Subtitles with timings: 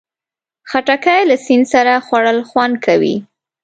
[0.69, 3.15] خټکی له سیند سره خوړل خوند کوي.